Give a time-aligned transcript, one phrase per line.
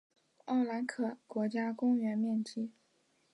[0.45, 2.71] 奥兰卡国家公园面积。